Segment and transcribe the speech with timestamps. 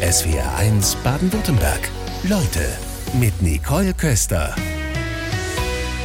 [0.00, 1.90] SWR1 Baden-Württemberg.
[2.24, 2.60] Leute
[3.18, 4.54] mit Nicole Köster.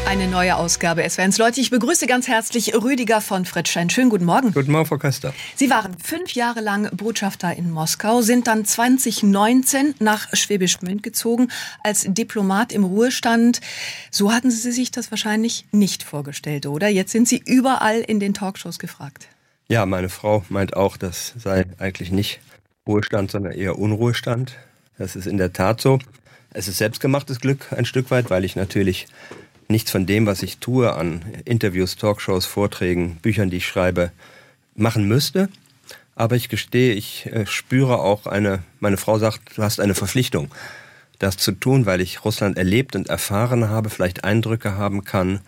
[0.07, 1.61] Eine neue Ausgabe SWR1 Leute.
[1.61, 3.89] Ich begrüße ganz herzlich Rüdiger von Fritschein.
[3.89, 4.53] Schönen guten Morgen.
[4.53, 5.33] Guten Morgen, Frau Köster.
[5.55, 11.49] Sie waren fünf Jahre lang Botschafter in Moskau, sind dann 2019 nach Schwäbisch Gmünd gezogen
[11.83, 13.61] als Diplomat im Ruhestand.
[14.09, 16.87] So hatten Sie sich das wahrscheinlich nicht vorgestellt, oder?
[16.87, 19.27] Jetzt sind Sie überall in den Talkshows gefragt.
[19.67, 22.39] Ja, meine Frau meint auch, das sei eigentlich nicht
[22.87, 24.57] Ruhestand, sondern eher Unruhestand.
[24.97, 25.99] Das ist in der Tat so.
[26.53, 29.07] Es ist selbstgemachtes Glück ein Stück weit, weil ich natürlich
[29.67, 34.11] nichts von dem, was ich tue an Interviews, Talkshows, Vorträgen, Büchern, die ich schreibe,
[34.75, 35.49] machen müsste.
[36.15, 40.53] Aber ich gestehe, ich äh, spüre auch eine, meine Frau sagt, du hast eine Verpflichtung,
[41.19, 45.39] das zu tun, weil ich Russland erlebt und erfahren habe, vielleicht Eindrücke haben kann,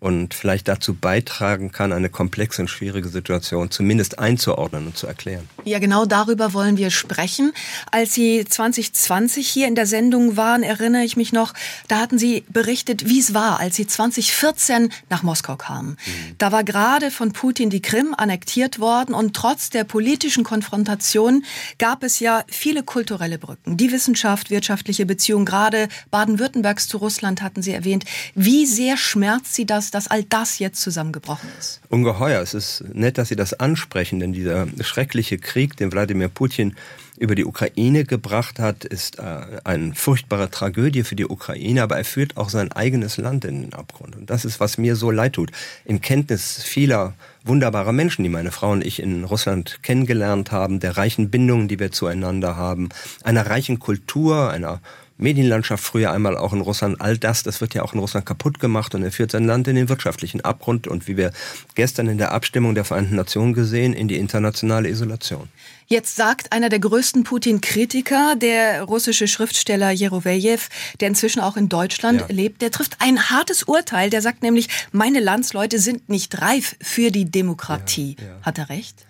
[0.00, 5.48] und vielleicht dazu beitragen kann, eine komplexe und schwierige Situation zumindest einzuordnen und zu erklären.
[5.64, 7.52] Ja, genau darüber wollen wir sprechen.
[7.90, 11.54] Als Sie 2020 hier in der Sendung waren, erinnere ich mich noch,
[11.88, 15.90] da hatten Sie berichtet, wie es war, als Sie 2014 nach Moskau kamen.
[15.90, 16.34] Mhm.
[16.38, 21.44] Da war gerade von Putin die Krim annektiert worden und trotz der politischen Konfrontation
[21.78, 23.76] gab es ja viele kulturelle Brücken.
[23.76, 28.04] Die Wissenschaft, wirtschaftliche Beziehungen, gerade Baden-Württembergs zu Russland hatten Sie erwähnt.
[28.34, 31.80] Wie sehr schmerzt Sie das, dass all das jetzt zusammengebrochen ist?
[31.88, 32.40] Ungeheuer.
[32.40, 36.74] Es ist nett, dass Sie das ansprechen, denn dieser schreckliche Krieg, den Wladimir Putin
[37.18, 39.22] über die Ukraine gebracht hat, ist äh,
[39.64, 43.74] eine furchtbare Tragödie für die Ukraine, aber er führt auch sein eigenes Land in den
[43.74, 44.16] Abgrund.
[44.16, 45.52] Und das ist, was mir so leid tut.
[45.84, 50.96] In Kenntnis vieler wunderbarer Menschen, die meine Frau und ich in Russland kennengelernt haben, der
[50.96, 52.88] reichen Bindungen, die wir zueinander haben,
[53.22, 54.80] einer reichen Kultur, einer
[55.22, 58.58] Medienlandschaft früher einmal auch in Russland, all das, das wird ja auch in Russland kaputt
[58.58, 61.32] gemacht und er führt sein Land in den wirtschaftlichen Abgrund und wie wir
[61.74, 65.48] gestern in der Abstimmung der Vereinten Nationen gesehen, in die internationale Isolation.
[65.86, 70.60] Jetzt sagt einer der größten Putin-Kritiker, der russische Schriftsteller Jerovejew,
[71.00, 72.26] der inzwischen auch in Deutschland ja.
[72.28, 74.08] lebt, der trifft ein hartes Urteil.
[74.08, 78.16] Der sagt nämlich, meine Landsleute sind nicht reif für die Demokratie.
[78.18, 78.40] Ja, ja.
[78.42, 79.04] Hat er recht?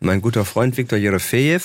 [0.00, 1.62] Mein guter Freund Viktor Jerofejew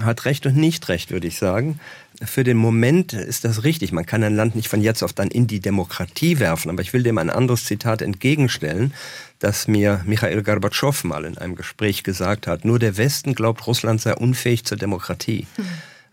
[0.00, 1.80] hat recht und nicht recht, würde ich sagen.
[2.24, 3.92] Für den Moment ist das richtig.
[3.92, 6.70] Man kann ein Land nicht von jetzt auf dann in die Demokratie werfen.
[6.70, 8.92] Aber ich will dem ein anderes Zitat entgegenstellen,
[9.38, 12.64] das mir Michael Gorbatschow mal in einem Gespräch gesagt hat.
[12.64, 15.46] Nur der Westen glaubt, Russland sei unfähig zur Demokratie.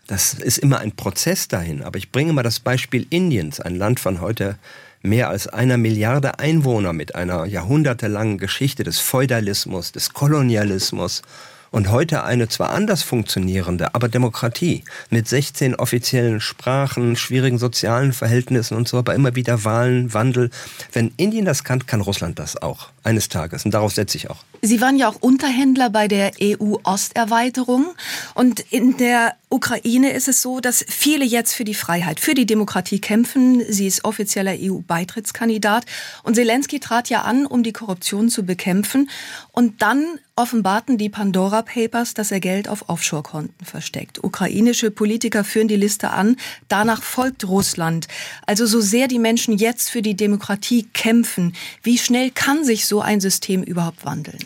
[0.06, 1.82] Das ist immer ein Prozess dahin.
[1.82, 4.58] Aber ich bringe mal das Beispiel Indiens, ein Land von heute
[5.02, 11.22] mehr als einer Milliarde Einwohner mit einer jahrhundertelangen Geschichte des Feudalismus, des Kolonialismus
[11.70, 18.76] und heute eine zwar anders funktionierende, aber Demokratie mit 16 offiziellen Sprachen, schwierigen sozialen Verhältnissen
[18.76, 20.50] und so, aber immer wieder Wahlen, Wandel.
[20.92, 24.44] Wenn Indien das kann, kann Russland das auch eines Tages und darauf setze ich auch.
[24.62, 27.86] Sie waren ja auch Unterhändler bei der EU-Osterweiterung
[28.34, 32.46] und in der Ukraine ist es so, dass viele jetzt für die Freiheit, für die
[32.46, 33.64] Demokratie kämpfen.
[33.68, 35.86] Sie ist offizieller EU-Beitrittskandidat
[36.22, 39.10] und Zelensky trat ja an, um die Korruption zu bekämpfen.
[39.50, 44.22] Und dann offenbarten die Pandora Papers, dass er Geld auf Offshore-Konten versteckt.
[44.22, 46.36] Ukrainische Politiker führen die Liste an.
[46.68, 48.06] Danach folgt Russland.
[48.46, 53.00] Also so sehr die Menschen jetzt für die Demokratie kämpfen, wie schnell kann sich so
[53.00, 54.38] ein System überhaupt wandeln?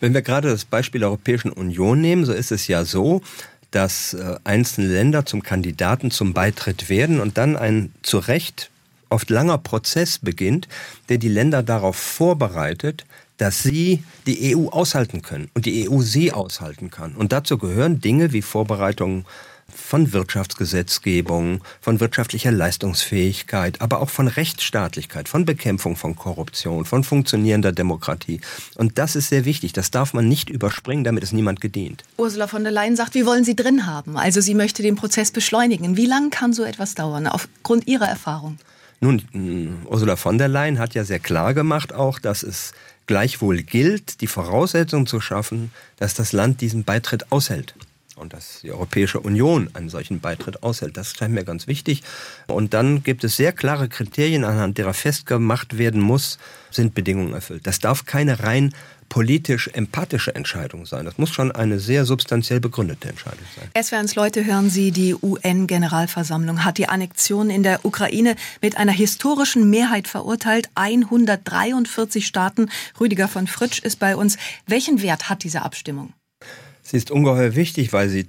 [0.00, 3.20] Wenn wir gerade das Beispiel der Europäischen Union nehmen, so ist es ja so,
[3.70, 8.70] dass äh, einzelne Länder zum Kandidaten zum Beitritt werden und dann ein zu Recht
[9.10, 10.68] oft langer Prozess beginnt,
[11.10, 13.04] der die Länder darauf vorbereitet,
[13.36, 17.14] dass sie die EU aushalten können und die EU sie aushalten kann.
[17.14, 19.26] Und dazu gehören Dinge wie Vorbereitungen
[19.88, 27.72] von Wirtschaftsgesetzgebung, von wirtschaftlicher Leistungsfähigkeit, aber auch von Rechtsstaatlichkeit, von Bekämpfung von Korruption, von funktionierender
[27.72, 28.40] Demokratie.
[28.76, 29.72] Und das ist sehr wichtig.
[29.72, 32.04] Das darf man nicht überspringen, damit ist niemand gedient.
[32.16, 34.16] Ursula von der Leyen sagt, wir wollen sie drin haben.
[34.16, 35.96] Also sie möchte den Prozess beschleunigen.
[35.96, 38.58] Wie lange kann so etwas dauern, aufgrund Ihrer Erfahrung?
[39.00, 42.72] Nun, Ursula von der Leyen hat ja sehr klar gemacht auch, dass es
[43.06, 47.74] gleichwohl gilt, die Voraussetzung zu schaffen, dass das Land diesen Beitritt aushält
[48.18, 50.96] und dass die Europäische Union einen solchen Beitritt aushält.
[50.96, 52.02] Das scheint mir ganz wichtig.
[52.46, 56.38] Und dann gibt es sehr klare Kriterien, anhand derer festgemacht werden muss,
[56.70, 57.66] sind Bedingungen erfüllt.
[57.66, 58.74] Das darf keine rein
[59.08, 61.04] politisch-empathische Entscheidung sein.
[61.04, 63.82] Das muss schon eine sehr substanziell begründete Entscheidung sein.
[63.82, 69.70] SWRs Leute hören Sie, die UN-Generalversammlung hat die Annexion in der Ukraine mit einer historischen
[69.70, 70.68] Mehrheit verurteilt.
[70.74, 72.70] 143 Staaten.
[73.00, 74.36] Rüdiger von Fritsch ist bei uns.
[74.66, 76.12] Welchen Wert hat diese Abstimmung?
[76.90, 78.28] Sie ist ungeheuer wichtig, weil sie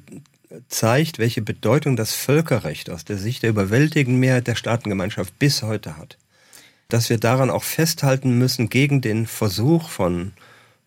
[0.68, 5.96] zeigt, welche Bedeutung das Völkerrecht aus der Sicht der überwältigenden Mehrheit der Staatengemeinschaft bis heute
[5.96, 6.18] hat.
[6.90, 10.34] Dass wir daran auch festhalten müssen gegen den Versuch von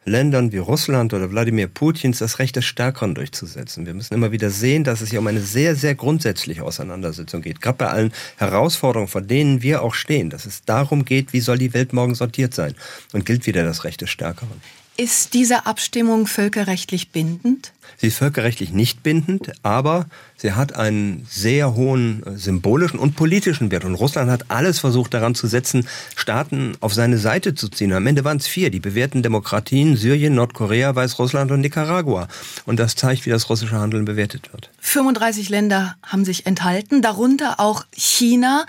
[0.04, 3.86] Ländern wie Russland oder Wladimir Putins das Recht des Stärkeren durchzusetzen.
[3.86, 7.62] Wir müssen immer wieder sehen, dass es hier um eine sehr, sehr grundsätzliche Auseinandersetzung geht.
[7.62, 11.56] Gerade bei allen Herausforderungen, vor denen wir auch stehen, dass es darum geht, wie soll
[11.56, 12.74] die Welt morgen sortiert sein.
[13.14, 14.60] Und gilt wieder das Recht des Stärkeren.
[14.98, 17.72] Ist diese Abstimmung völkerrechtlich bindend?
[17.96, 20.06] Sie ist völkerrechtlich nicht bindend, aber
[20.36, 23.84] sie hat einen sehr hohen äh, symbolischen und politischen Wert.
[23.84, 27.92] Und Russland hat alles versucht daran zu setzen, Staaten auf seine Seite zu ziehen.
[27.92, 32.28] Am Ende waren es vier, die bewährten Demokratien, Syrien, Nordkorea, Weißrussland und Nicaragua.
[32.66, 34.68] Und das zeigt, wie das russische Handeln bewertet wird.
[34.80, 38.66] 35 Länder haben sich enthalten, darunter auch China.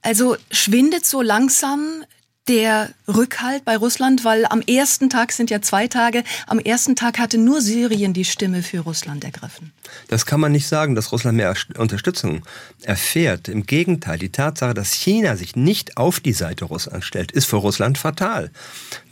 [0.00, 2.04] Also schwindet so langsam
[2.48, 7.18] der Rückhalt bei Russland, weil am ersten Tag sind ja zwei Tage, am ersten Tag
[7.18, 9.72] hatte nur Syrien die Stimme für Russland ergriffen.
[10.08, 12.42] Das kann man nicht sagen, dass Russland mehr Unterstützung
[12.82, 13.48] erfährt.
[13.48, 17.56] Im Gegenteil, die Tatsache, dass China sich nicht auf die Seite Russlands stellt, ist für
[17.56, 18.50] Russland fatal.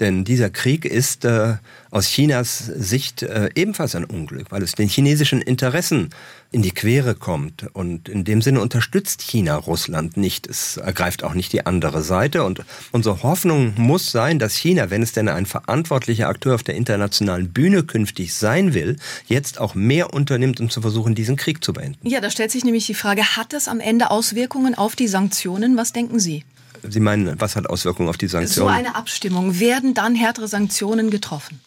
[0.00, 1.54] Denn dieser Krieg ist äh,
[1.94, 6.10] aus Chinas Sicht äh, ebenfalls ein Unglück, weil es den chinesischen Interessen
[6.50, 7.66] in die Quere kommt.
[7.72, 10.48] Und in dem Sinne unterstützt China Russland nicht.
[10.48, 12.42] Es ergreift auch nicht die andere Seite.
[12.42, 16.74] Und unsere Hoffnung muss sein, dass China, wenn es denn ein verantwortlicher Akteur auf der
[16.74, 18.96] internationalen Bühne künftig sein will,
[19.26, 22.08] jetzt auch mehr unternimmt, um zu versuchen, diesen Krieg zu beenden.
[22.08, 25.76] Ja, da stellt sich nämlich die Frage, hat das am Ende Auswirkungen auf die Sanktionen?
[25.76, 26.42] Was denken Sie?
[26.88, 28.68] Sie meinen, was hat Auswirkungen auf die Sanktionen?
[28.68, 29.60] So eine Abstimmung.
[29.60, 31.60] Werden dann härtere Sanktionen getroffen?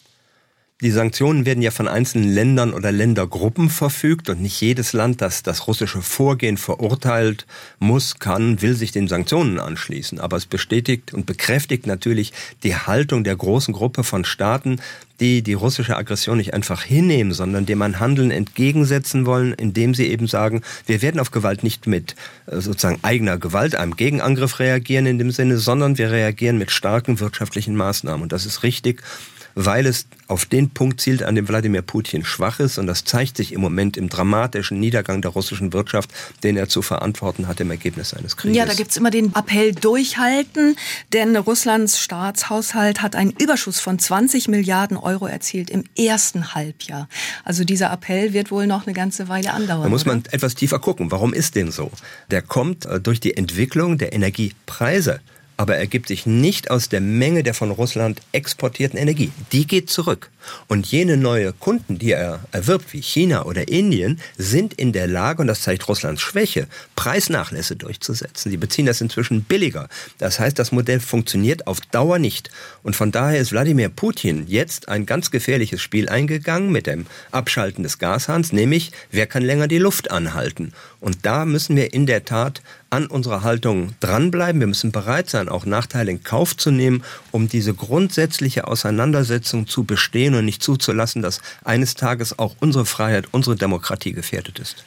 [0.80, 5.42] Die Sanktionen werden ja von einzelnen Ländern oder Ländergruppen verfügt und nicht jedes Land, das
[5.42, 7.46] das russische Vorgehen verurteilt,
[7.80, 10.20] muss, kann, will sich den Sanktionen anschließen.
[10.20, 12.32] Aber es bestätigt und bekräftigt natürlich
[12.62, 14.78] die Haltung der großen Gruppe von Staaten,
[15.18, 20.06] die die russische Aggression nicht einfach hinnehmen, sondern dem ein Handeln entgegensetzen wollen, indem sie
[20.06, 22.14] eben sagen, wir werden auf Gewalt nicht mit
[22.46, 27.18] äh, sozusagen eigener Gewalt, einem Gegenangriff reagieren in dem Sinne, sondern wir reagieren mit starken
[27.18, 28.22] wirtschaftlichen Maßnahmen.
[28.22, 29.02] Und das ist richtig
[29.60, 32.78] weil es auf den Punkt zielt, an dem Wladimir Putin schwach ist.
[32.78, 36.10] Und das zeigt sich im Moment im dramatischen Niedergang der russischen Wirtschaft,
[36.44, 38.56] den er zu verantworten hat im Ergebnis seines Krieges.
[38.56, 40.76] Ja, da gibt's immer den Appell durchhalten,
[41.12, 47.08] denn Russlands Staatshaushalt hat einen Überschuss von 20 Milliarden Euro erzielt im ersten Halbjahr.
[47.42, 49.82] Also dieser Appell wird wohl noch eine ganze Weile andauern.
[49.82, 50.34] Da muss man oder?
[50.34, 51.10] etwas tiefer gucken.
[51.10, 51.90] Warum ist denn so?
[52.30, 55.18] Der kommt äh, durch die Entwicklung der Energiepreise
[55.58, 59.32] aber ergibt sich nicht aus der Menge der von Russland exportierten Energie.
[59.52, 60.30] Die geht zurück.
[60.66, 65.42] Und jene neue Kunden, die er erwirbt, wie China oder Indien, sind in der Lage,
[65.42, 68.50] und das zeigt Russlands Schwäche, Preisnachlässe durchzusetzen.
[68.50, 69.88] Sie beziehen das inzwischen billiger.
[70.16, 72.50] Das heißt, das Modell funktioniert auf Dauer nicht.
[72.82, 77.82] Und von daher ist Wladimir Putin jetzt ein ganz gefährliches Spiel eingegangen mit dem Abschalten
[77.82, 80.72] des Gashahns, nämlich wer kann länger die Luft anhalten.
[81.00, 84.60] Und da müssen wir in der Tat an unserer Haltung dranbleiben.
[84.60, 89.84] Wir müssen bereit sein, auch Nachteile in Kauf zu nehmen, um diese grundsätzliche Auseinandersetzung zu
[89.84, 94.84] bestehen und nicht zuzulassen, dass eines Tages auch unsere Freiheit, unsere Demokratie gefährdet ist.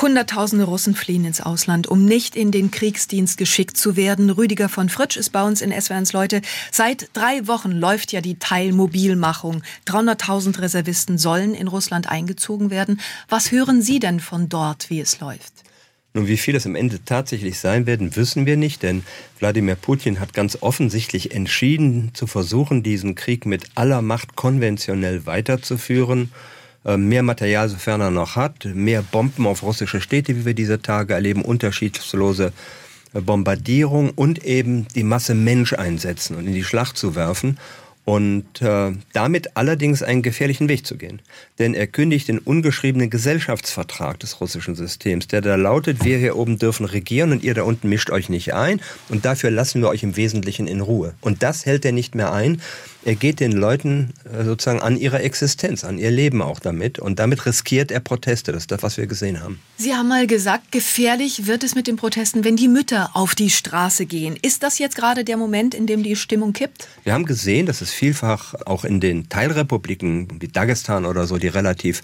[0.00, 4.30] Hunderttausende Russen fliehen ins Ausland, um nicht in den Kriegsdienst geschickt zu werden.
[4.30, 6.40] Rüdiger von Fritsch ist bei uns in SWRs Leute.
[6.70, 9.62] Seit drei Wochen läuft ja die Teilmobilmachung.
[9.86, 13.00] 300.000 Reservisten sollen in Russland eingezogen werden.
[13.28, 15.52] Was hören Sie denn von dort, wie es läuft?
[16.18, 19.04] Nun, wie viel es am Ende tatsächlich sein werden, wissen wir nicht, denn
[19.38, 26.32] Wladimir Putin hat ganz offensichtlich entschieden, zu versuchen, diesen Krieg mit aller Macht konventionell weiterzuführen.
[26.84, 30.82] Äh, mehr Material, sofern er noch hat, mehr Bomben auf russische Städte, wie wir diese
[30.82, 32.52] Tage erleben, unterschiedslose
[33.14, 37.58] äh, Bombardierung und eben die Masse Mensch einsetzen und in die Schlacht zu werfen
[38.08, 41.20] und äh, damit allerdings einen gefährlichen Weg zu gehen.
[41.58, 46.58] Denn er kündigt den ungeschriebenen Gesellschaftsvertrag des russischen Systems, der da lautet, wir hier oben
[46.58, 50.04] dürfen regieren und ihr da unten mischt euch nicht ein und dafür lassen wir euch
[50.04, 51.12] im Wesentlichen in Ruhe.
[51.20, 52.62] Und das hält er nicht mehr ein.
[53.04, 57.18] Er geht den Leuten äh, sozusagen an ihre Existenz, an ihr Leben auch damit und
[57.18, 58.52] damit riskiert er Proteste.
[58.52, 59.60] Das ist das, was wir gesehen haben.
[59.76, 63.50] Sie haben mal gesagt, gefährlich wird es mit den Protesten, wenn die Mütter auf die
[63.50, 64.36] Straße gehen.
[64.42, 66.88] Ist das jetzt gerade der Moment, in dem die Stimmung kippt?
[67.04, 71.48] Wir haben gesehen, dass es vielfach auch in den Teilrepubliken wie Dagestan oder so, die
[71.48, 72.02] relativ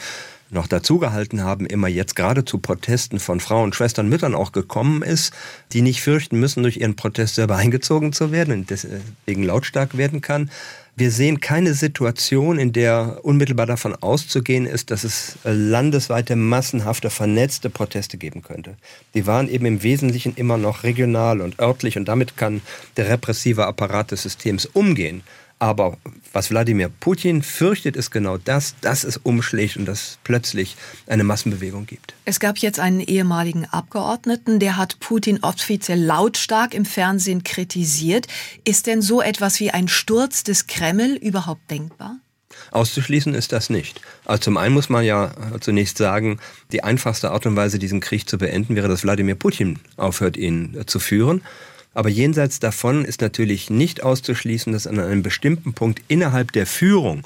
[0.50, 5.32] noch dazugehalten haben, immer jetzt gerade zu Protesten von Frauen, Schwestern, Müttern auch gekommen ist,
[5.72, 10.20] die nicht fürchten müssen, durch ihren Protest selber eingezogen zu werden und deswegen lautstark werden
[10.20, 10.50] kann.
[10.96, 17.68] Wir sehen keine Situation, in der unmittelbar davon auszugehen ist, dass es landesweite, massenhafte, vernetzte
[17.68, 18.76] Proteste geben könnte.
[19.14, 22.62] Die waren eben im Wesentlichen immer noch regional und örtlich und damit kann
[22.96, 25.24] der repressive Apparat des Systems umgehen.
[25.58, 25.96] Aber
[26.32, 31.24] was Wladimir Putin fürchtet, ist genau das, dass es umschlägt und dass es plötzlich eine
[31.24, 32.14] Massenbewegung gibt.
[32.24, 38.26] Es gab jetzt einen ehemaligen Abgeordneten, der hat Putin offiziell lautstark im Fernsehen kritisiert.
[38.64, 42.16] Ist denn so etwas wie ein Sturz des Kreml überhaupt denkbar?
[42.70, 44.00] Auszuschließen ist das nicht.
[44.24, 46.38] Also zum einen muss man ja zunächst sagen,
[46.72, 50.76] die einfachste Art und Weise, diesen Krieg zu beenden, wäre, dass Wladimir Putin aufhört, ihn
[50.86, 51.42] zu führen.
[51.94, 57.22] Aber jenseits davon ist natürlich nicht auszuschließen, dass an einem bestimmten Punkt innerhalb der Führung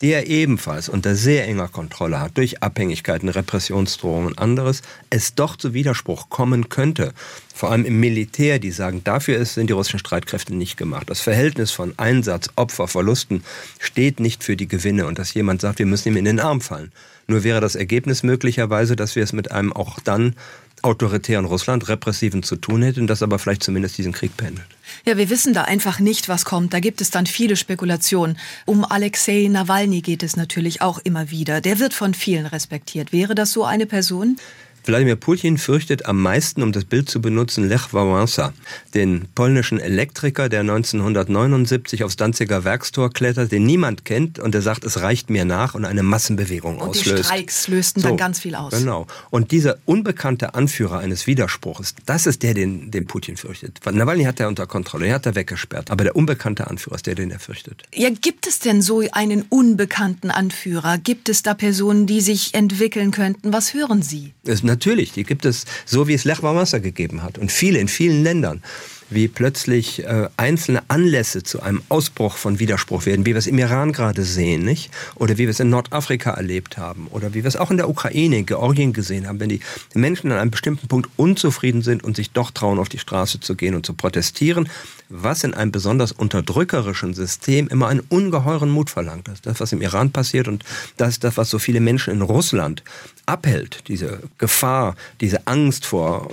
[0.00, 5.74] der ebenfalls unter sehr enger Kontrolle hat, durch Abhängigkeiten, Repressionsdrohungen und anderes, es doch zu
[5.74, 7.12] Widerspruch kommen könnte.
[7.54, 11.10] Vor allem im Militär, die sagen, dafür sind die russischen Streitkräfte nicht gemacht.
[11.10, 13.44] Das Verhältnis von Einsatz, Opfer, Verlusten
[13.78, 16.62] steht nicht für die Gewinne und dass jemand sagt, wir müssen ihm in den Arm
[16.62, 16.92] fallen.
[17.26, 20.34] Nur wäre das Ergebnis möglicherweise, dass wir es mit einem auch dann
[20.82, 24.64] autoritären Russland, repressiven zu tun hätten, das aber vielleicht zumindest diesen Krieg beendet.
[25.04, 26.74] Ja, wir wissen da einfach nicht, was kommt.
[26.74, 28.38] Da gibt es dann viele Spekulationen.
[28.66, 31.60] Um Alexei Nawalny geht es natürlich auch immer wieder.
[31.60, 33.12] Der wird von vielen respektiert.
[33.12, 34.36] Wäre das so eine Person?
[34.84, 38.52] Wladimir Putin fürchtet am meisten, um das Bild zu benutzen, Lech Wałęsa,
[38.94, 44.84] den polnischen Elektriker, der 1979 aufs Danziger Werkstor klettert, den niemand kennt und der sagt,
[44.84, 47.18] es reicht mir nach und eine Massenbewegung und auslöst.
[47.18, 48.72] Die Streiks lösten so, dann ganz viel aus.
[48.72, 49.06] Genau.
[49.30, 53.80] Und dieser unbekannte Anführer eines Widerspruchs, das ist der, den, den Putin fürchtet.
[53.84, 55.90] Nawalny hat er unter Kontrolle, er hat er weggesperrt.
[55.90, 57.82] Aber der unbekannte Anführer ist der, den er fürchtet.
[57.94, 60.98] Ja, gibt es denn so einen unbekannten Anführer?
[60.98, 63.52] Gibt es da Personen, die sich entwickeln könnten?
[63.52, 64.32] Was hören Sie?
[64.44, 67.88] Es Natürlich, die gibt es so, wie es Lech Wałęsa gegeben hat und viele in
[67.88, 68.62] vielen Ländern
[69.10, 73.58] wie plötzlich äh, einzelne Anlässe zu einem Ausbruch von Widerspruch werden, wie wir es im
[73.58, 74.90] Iran gerade sehen, nicht?
[75.16, 77.88] Oder wie wir es in Nordafrika erlebt haben oder wie wir es auch in der
[77.88, 79.60] Ukraine, in Georgien gesehen haben, wenn die
[79.94, 83.56] Menschen an einem bestimmten Punkt unzufrieden sind und sich doch trauen, auf die Straße zu
[83.56, 84.68] gehen und zu protestieren,
[85.08, 89.26] was in einem besonders unterdrückerischen System immer einen ungeheuren Mut verlangt.
[89.26, 90.64] Das ist das, was im Iran passiert und
[90.96, 92.84] das ist das, was so viele Menschen in Russland
[93.26, 93.88] abhält.
[93.88, 96.30] Diese Gefahr, diese Angst vor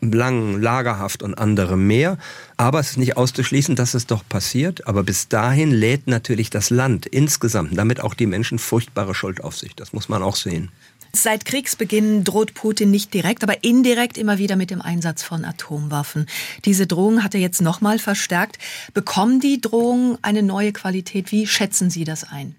[0.00, 2.18] langen Lagerhaft und anderem mehr
[2.62, 4.86] aber es ist nicht auszuschließen, dass es doch passiert.
[4.86, 9.58] Aber bis dahin lädt natürlich das Land insgesamt, damit auch die Menschen furchtbare Schuld auf
[9.58, 9.74] sich.
[9.74, 10.70] Das muss man auch sehen.
[11.12, 16.26] Seit Kriegsbeginn droht Putin nicht direkt, aber indirekt immer wieder mit dem Einsatz von Atomwaffen.
[16.64, 18.58] Diese Drohung hat er jetzt nochmal verstärkt.
[18.94, 21.32] Bekommen die Drohungen eine neue Qualität?
[21.32, 22.54] Wie schätzen Sie das ein?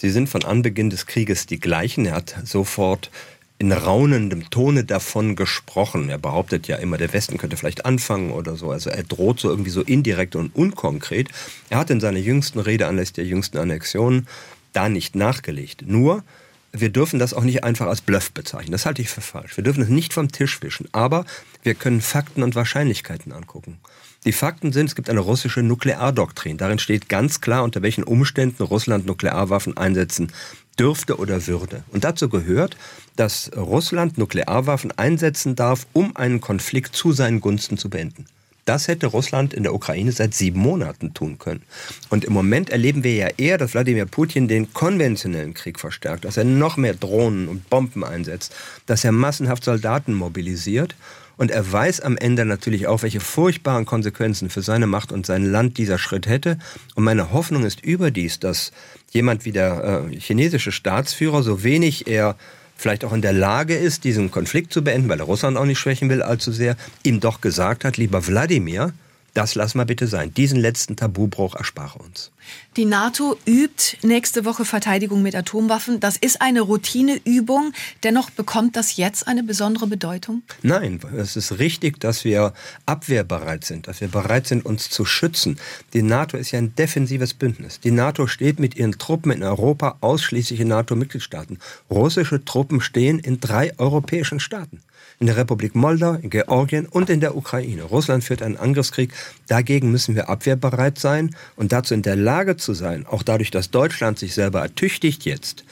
[0.00, 2.06] Sie sind von Anbeginn des Krieges die gleichen.
[2.06, 3.10] Er hat sofort
[3.58, 6.08] in raunendem Tone davon gesprochen.
[6.08, 8.70] Er behauptet ja immer, der Westen könnte vielleicht anfangen oder so.
[8.70, 11.28] Also er droht so irgendwie so indirekt und unkonkret.
[11.68, 14.26] Er hat in seiner jüngsten Rede anlässlich der jüngsten Annexion
[14.72, 15.82] da nicht nachgelegt.
[15.86, 16.24] Nur,
[16.72, 18.72] wir dürfen das auch nicht einfach als Bluff bezeichnen.
[18.72, 19.58] Das halte ich für falsch.
[19.58, 20.88] Wir dürfen es nicht vom Tisch wischen.
[20.92, 21.26] Aber
[21.62, 23.78] wir können Fakten und Wahrscheinlichkeiten angucken.
[24.24, 26.58] Die Fakten sind, es gibt eine russische Nukleardoktrin.
[26.58, 30.30] Darin steht ganz klar, unter welchen Umständen Russland Nuklearwaffen einsetzen
[30.78, 31.84] dürfte oder würde.
[31.90, 32.76] Und dazu gehört,
[33.16, 38.26] dass Russland Nuklearwaffen einsetzen darf, um einen Konflikt zu seinen Gunsten zu beenden.
[38.64, 41.62] Das hätte Russland in der Ukraine seit sieben Monaten tun können.
[42.08, 46.36] Und im Moment erleben wir ja eher, dass Wladimir Putin den konventionellen Krieg verstärkt, dass
[46.36, 48.54] er noch mehr Drohnen und Bomben einsetzt,
[48.86, 50.94] dass er massenhaft Soldaten mobilisiert.
[51.36, 55.46] Und er weiß am Ende natürlich auch, welche furchtbaren Konsequenzen für seine Macht und sein
[55.46, 56.58] Land dieser Schritt hätte.
[56.96, 58.72] Und meine Hoffnung ist überdies, dass
[59.10, 62.36] jemand wie der äh, chinesische Staatsführer, so wenig er
[62.80, 65.78] vielleicht auch in der Lage ist, diesen Konflikt zu beenden, weil er Russland auch nicht
[65.78, 68.92] schwächen will allzu sehr, ihm doch gesagt hat, lieber Wladimir,
[69.34, 70.32] das lass mal bitte sein.
[70.34, 72.30] Diesen letzten Tabubruch erspare uns.
[72.76, 76.00] Die NATO übt nächste Woche Verteidigung mit Atomwaffen.
[76.00, 77.72] Das ist eine Routineübung.
[78.02, 80.42] Dennoch bekommt das jetzt eine besondere Bedeutung?
[80.62, 82.52] Nein, es ist richtig, dass wir
[82.86, 85.58] abwehrbereit sind, dass wir bereit sind, uns zu schützen.
[85.92, 87.80] Die NATO ist ja ein defensives Bündnis.
[87.80, 91.58] Die NATO steht mit ihren Truppen in Europa ausschließlich in NATO-Mitgliedstaaten.
[91.90, 94.80] Russische Truppen stehen in drei europäischen Staaten
[95.20, 97.82] in der Republik Moldau, in Georgien und in der Ukraine.
[97.82, 99.12] Russland führt einen Angriffskrieg.
[99.48, 103.70] Dagegen müssen wir abwehrbereit sein und dazu in der Lage zu sein, auch dadurch, dass
[103.70, 105.64] Deutschland sich selber ertüchtigt jetzt.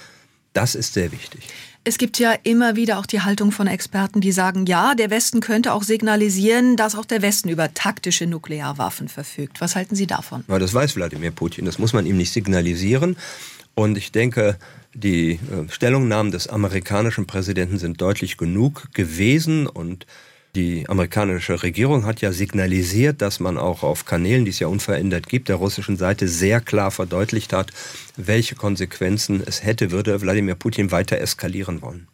[0.52, 1.40] Das ist sehr wichtig.
[1.84, 5.40] Es gibt ja immer wieder auch die Haltung von Experten, die sagen, ja, der Westen
[5.40, 9.62] könnte auch signalisieren, dass auch der Westen über taktische Nuklearwaffen verfügt.
[9.62, 10.44] Was halten Sie davon?
[10.48, 11.64] Ja, das weiß Wladimir Putin.
[11.64, 13.16] Das muss man ihm nicht signalisieren.
[13.78, 14.56] Und ich denke,
[14.92, 15.38] die äh,
[15.70, 20.04] Stellungnahmen des amerikanischen Präsidenten sind deutlich genug gewesen und
[20.56, 25.28] die amerikanische Regierung hat ja signalisiert, dass man auch auf Kanälen, die es ja unverändert
[25.28, 27.70] gibt, der russischen Seite sehr klar verdeutlicht hat,
[28.16, 32.08] welche Konsequenzen es hätte, würde Wladimir Putin weiter eskalieren wollen.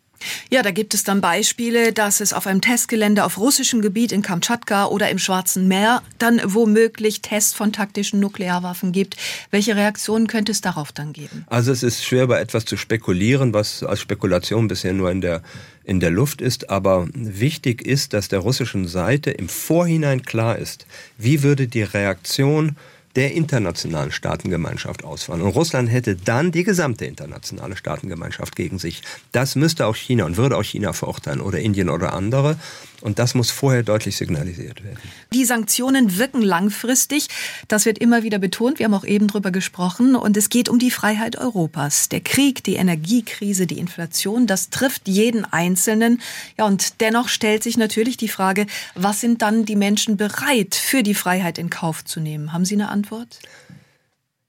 [0.51, 4.23] Ja, da gibt es dann Beispiele, dass es auf einem Testgelände auf russischem Gebiet in
[4.23, 9.17] Kamtschatka oder im Schwarzen Meer dann womöglich Tests von taktischen Nuklearwaffen gibt.
[9.51, 11.45] Welche Reaktionen könnte es darauf dann geben?
[11.49, 15.43] Also es ist schwer, bei etwas zu spekulieren, was als Spekulation bisher nur in der
[15.85, 20.87] in der Luft ist, aber wichtig ist, dass der russischen Seite im Vorhinein klar ist,
[21.19, 22.77] wie würde die Reaktion
[23.17, 25.43] der internationalen Staatengemeinschaft ausfallen.
[25.43, 29.03] Und Russland hätte dann die gesamte internationale Staatengemeinschaft gegen sich.
[29.33, 32.57] Das müsste auch China und würde auch China verurteilen oder Indien oder andere.
[33.05, 34.99] Und das muss vorher deutlich signalisiert werden.
[35.31, 37.29] Die Sanktionen wirken langfristig.
[37.69, 38.79] Das wird immer wieder betont.
[38.79, 40.17] Wir haben auch eben drüber gesprochen.
[40.17, 42.09] Und es geht um die Freiheit Europas.
[42.09, 46.23] Der Krieg, die Energiekrise, die Inflation, das trifft jeden Einzelnen.
[46.57, 51.03] Ja, und dennoch stellt sich natürlich die Frage, was sind dann die Menschen bereit, für
[51.03, 52.55] die Freiheit in Kauf zu nehmen?
[52.55, 53.39] Haben Sie eine Antwort?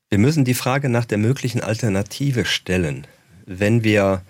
[0.09, 3.05] Wir müssen die Frage nach der möglichen Alternative stellen.
[3.45, 4.21] Wenn wir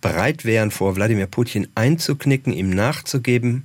[0.00, 3.64] bereit wären, vor Wladimir Putin einzuknicken, ihm nachzugeben,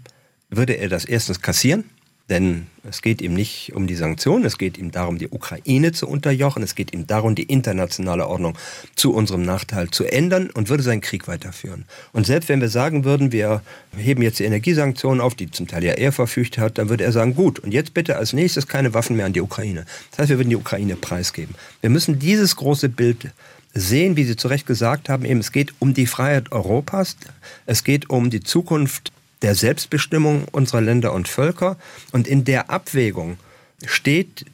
[0.49, 1.85] würde er das erstens kassieren,
[2.29, 6.07] denn es geht ihm nicht um die Sanktionen, es geht ihm darum, die Ukraine zu
[6.07, 8.57] unterjochen, es geht ihm darum, die internationale Ordnung
[8.95, 11.85] zu unserem Nachteil zu ändern und würde seinen Krieg weiterführen.
[12.13, 13.61] Und selbst wenn wir sagen würden, wir
[13.95, 17.11] heben jetzt die Energiesanktionen auf, die zum Teil ja er verfügt hat, dann würde er
[17.11, 19.85] sagen, gut, und jetzt bitte als nächstes keine Waffen mehr an die Ukraine.
[20.11, 21.55] Das heißt, wir würden die Ukraine preisgeben.
[21.81, 23.31] Wir müssen dieses große Bild
[23.73, 27.17] sehen, wie Sie zu Recht gesagt haben, eben es geht um die Freiheit Europas,
[27.65, 29.11] es geht um die Zukunft
[29.41, 31.77] der Selbstbestimmung unserer Länder und Völker.
[32.11, 33.37] Und in der Abwägung
[33.85, 34.45] steht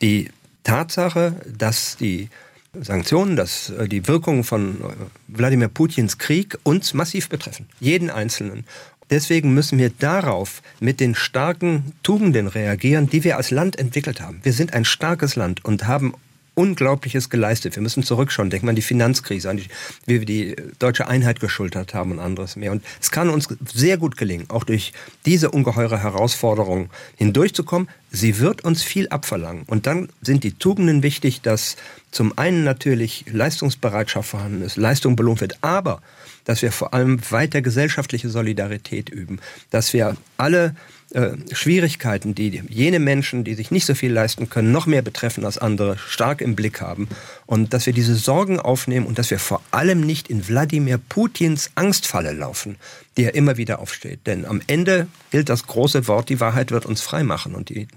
[0.00, 0.30] die
[0.64, 2.28] Tatsache, dass die
[2.74, 4.84] Sanktionen, dass äh, die Wirkungen von äh,
[5.28, 7.66] Wladimir Putins Krieg uns massiv betreffen.
[7.80, 8.64] Jeden Einzelnen.
[9.10, 14.40] Deswegen müssen wir darauf mit den starken Tugenden reagieren, die wir als Land entwickelt haben.
[14.42, 16.12] Wir sind ein starkes Land und haben
[16.58, 17.76] Unglaubliches geleistet.
[17.76, 18.50] Wir müssen zurückschauen.
[18.50, 19.68] Denken wir an die Finanzkrise, an die,
[20.06, 22.72] wie wir die deutsche Einheit geschultert haben und anderes mehr.
[22.72, 24.92] Und es kann uns sehr gut gelingen, auch durch
[25.24, 27.88] diese ungeheure Herausforderung hindurchzukommen.
[28.10, 29.62] Sie wird uns viel abverlangen.
[29.68, 31.76] Und dann sind die Tugenden wichtig, dass
[32.10, 36.02] zum einen natürlich Leistungsbereitschaft vorhanden ist, Leistung belohnt wird, aber
[36.44, 39.38] dass wir vor allem weiter gesellschaftliche Solidarität üben,
[39.70, 40.74] dass wir alle
[41.10, 45.44] äh, Schwierigkeiten, die jene Menschen, die sich nicht so viel leisten können, noch mehr betreffen
[45.44, 47.08] als andere, stark im Blick haben.
[47.46, 51.70] Und dass wir diese Sorgen aufnehmen und dass wir vor allem nicht in Wladimir Putins
[51.76, 52.76] Angstfalle laufen,
[53.16, 54.26] die er immer wieder aufsteht.
[54.26, 57.54] Denn am Ende gilt das große Wort, die Wahrheit wird uns frei machen.
[57.54, 57.88] Und die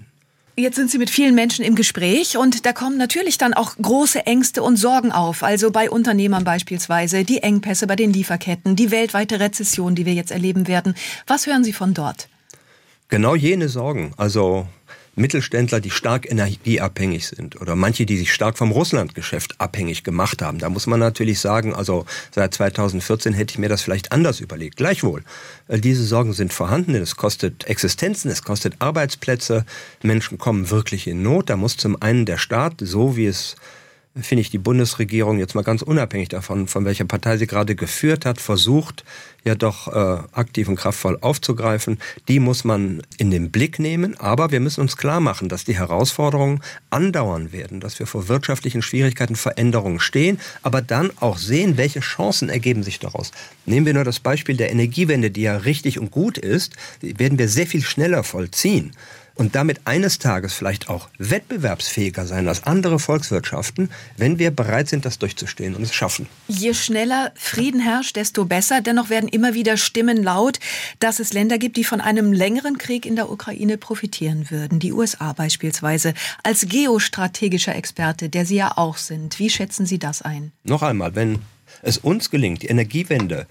[0.54, 4.26] Jetzt sind Sie mit vielen Menschen im Gespräch und da kommen natürlich dann auch große
[4.26, 5.42] Ängste und Sorgen auf.
[5.42, 10.30] Also bei Unternehmern beispielsweise, die Engpässe bei den Lieferketten, die weltweite Rezession, die wir jetzt
[10.30, 10.94] erleben werden.
[11.26, 12.28] Was hören Sie von dort?
[13.12, 14.14] Genau jene Sorgen.
[14.16, 14.66] Also
[15.16, 20.58] Mittelständler, die stark energieabhängig sind oder manche, die sich stark vom Russlandgeschäft abhängig gemacht haben.
[20.58, 24.78] Da muss man natürlich sagen, also seit 2014 hätte ich mir das vielleicht anders überlegt.
[24.78, 25.24] Gleichwohl,
[25.68, 26.94] äh, diese Sorgen sind vorhanden.
[26.94, 29.66] Es kostet Existenzen, es kostet Arbeitsplätze.
[30.02, 31.50] Menschen kommen wirklich in Not.
[31.50, 33.56] Da muss zum einen der Staat, so wie es
[34.20, 38.26] finde ich, die Bundesregierung jetzt mal ganz unabhängig davon, von welcher Partei sie gerade geführt
[38.26, 39.04] hat, versucht,
[39.42, 41.98] ja doch äh, aktiv und kraftvoll aufzugreifen.
[42.28, 44.14] Die muss man in den Blick nehmen.
[44.18, 48.82] Aber wir müssen uns klar machen, dass die Herausforderungen andauern werden, dass wir vor wirtschaftlichen
[48.82, 53.32] Schwierigkeiten, Veränderungen stehen, aber dann auch sehen, welche Chancen ergeben sich daraus.
[53.64, 57.48] Nehmen wir nur das Beispiel der Energiewende, die ja richtig und gut ist, werden wir
[57.48, 58.92] sehr viel schneller vollziehen
[59.34, 65.04] und damit eines Tages vielleicht auch wettbewerbsfähiger sein als andere Volkswirtschaften, wenn wir bereit sind,
[65.04, 66.26] das durchzustehen und es schaffen.
[66.48, 68.80] Je schneller Frieden herrscht, desto besser.
[68.80, 70.58] Dennoch werden immer wieder Stimmen laut,
[70.98, 74.78] dass es Länder gibt, die von einem längeren Krieg in der Ukraine profitieren würden.
[74.78, 76.14] Die USA beispielsweise.
[76.42, 80.52] Als geostrategischer Experte, der Sie ja auch sind, wie schätzen Sie das ein?
[80.64, 81.38] Noch einmal, wenn
[81.82, 83.46] es uns gelingt, die Energiewende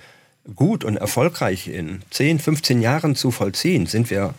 [0.55, 4.33] gut und erfolgreich in 10, 15 Jahren zu vollziehen, sind wir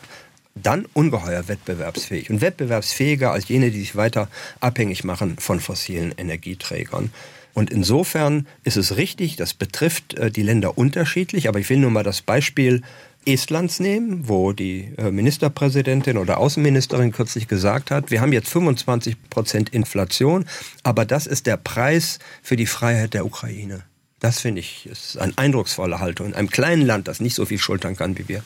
[0.54, 4.28] dann ungeheuer wettbewerbsfähig und wettbewerbsfähiger als jene, die sich weiter
[4.60, 7.10] abhängig machen von fossilen Energieträgern.
[7.54, 11.90] Und insofern ist es richtig, das betrifft äh, die Länder unterschiedlich, aber ich will nur
[11.90, 12.82] mal das Beispiel
[13.24, 19.16] Estlands nehmen, wo die äh, Ministerpräsidentin oder Außenministerin kürzlich gesagt hat, wir haben jetzt 25
[19.30, 20.46] Prozent Inflation,
[20.82, 23.82] aber das ist der Preis für die Freiheit der Ukraine.
[24.18, 27.58] Das finde ich ist eine eindrucksvolle Haltung in einem kleinen Land, das nicht so viel
[27.58, 28.44] schultern kann wie wir.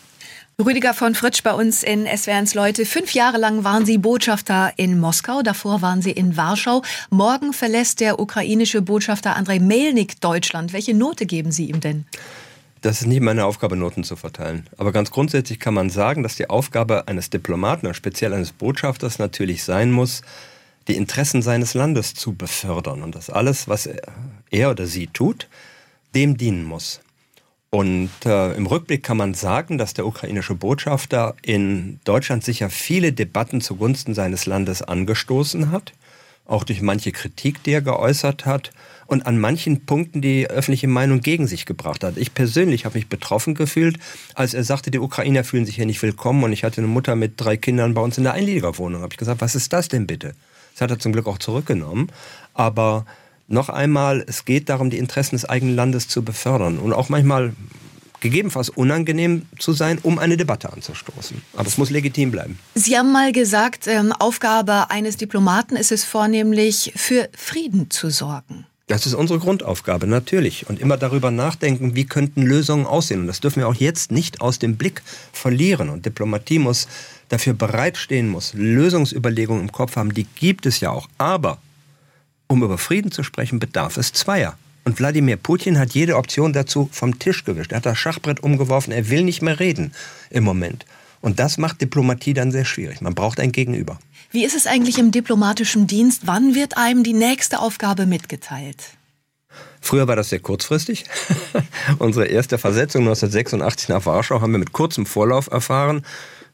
[0.65, 2.87] Rüdiger von Fritsch bei uns in SWRs Leute.
[2.87, 6.81] Fünf Jahre lang waren Sie Botschafter in Moskau, davor waren Sie in Warschau.
[7.11, 10.73] Morgen verlässt der ukrainische Botschafter Andrei Melnik Deutschland.
[10.73, 12.07] Welche Note geben Sie ihm denn?
[12.81, 14.67] Das ist nicht meine Aufgabe, Noten zu verteilen.
[14.79, 19.63] Aber ganz grundsätzlich kann man sagen, dass die Aufgabe eines Diplomaten, speziell eines Botschafters, natürlich
[19.63, 20.23] sein muss,
[20.89, 23.91] die Interessen seines Landes zu befördern und dass alles, was
[24.51, 25.49] er oder sie tut,
[26.15, 27.01] dem dienen muss.
[27.77, 33.13] Und äh, im Rückblick kann man sagen, dass der ukrainische Botschafter in Deutschland sicher viele
[33.13, 35.93] Debatten zugunsten seines Landes angestoßen hat,
[36.47, 38.71] auch durch manche Kritik, die er geäußert hat
[39.09, 42.17] und an manchen Punkten die öffentliche Meinung gegen sich gebracht hat.
[42.17, 43.99] Ich persönlich habe mich betroffen gefühlt,
[44.33, 47.15] als er sagte, die Ukrainer fühlen sich hier nicht willkommen und ich hatte eine Mutter
[47.15, 49.03] mit drei Kindern bei uns in der Einliegerwohnung.
[49.03, 50.35] Habe ich gesagt, was ist das denn bitte?
[50.73, 52.11] Das hat er zum Glück auch zurückgenommen.
[52.55, 53.05] Aber
[53.49, 57.53] noch einmal, es geht darum, die Interessen des eigenen Landes zu befördern und auch manchmal
[58.21, 61.43] gegebenenfalls unangenehm zu sein, um eine Debatte anzustoßen.
[61.55, 62.59] Aber es muss legitim bleiben.
[62.75, 68.67] Sie haben mal gesagt, ähm, Aufgabe eines Diplomaten ist es vornehmlich, für Frieden zu sorgen.
[68.89, 70.69] Das ist unsere Grundaufgabe, natürlich.
[70.69, 73.23] Und immer darüber nachdenken, wie könnten Lösungen aussehen.
[73.23, 75.89] Und das dürfen wir auch jetzt nicht aus dem Blick verlieren.
[75.89, 76.87] Und Diplomatie muss
[77.29, 80.15] dafür bereitstehen, muss Lösungsüberlegungen im Kopf haben.
[80.15, 81.09] Die gibt es ja auch.
[81.19, 81.59] Aber
[82.49, 84.57] um über Frieden zu sprechen, bedarf es Zweier.
[84.85, 87.73] Und Wladimir Putin hat jede Option dazu vom Tisch gewischt.
[87.73, 88.93] Er hat das Schachbrett umgeworfen.
[88.93, 89.93] Er will nicht mehr reden
[90.31, 90.87] im Moment.
[91.21, 93.01] Und das macht Diplomatie dann sehr schwierig.
[93.01, 93.99] Man braucht ein Gegenüber.
[94.31, 96.23] Wie ist es eigentlich im diplomatischen Dienst?
[96.27, 98.91] Wann wird einem die nächste Aufgabe mitgeteilt?
[99.81, 101.05] Früher war das sehr kurzfristig.
[101.99, 106.05] Unsere erste Versetzung 1986 nach Warschau haben wir mit kurzem Vorlauf erfahren